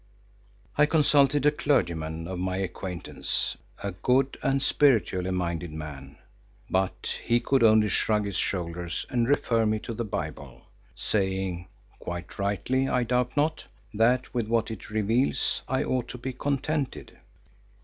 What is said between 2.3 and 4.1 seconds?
my acquaintance, a